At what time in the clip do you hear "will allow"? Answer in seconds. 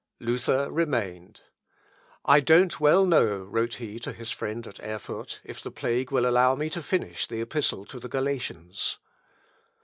6.11-6.55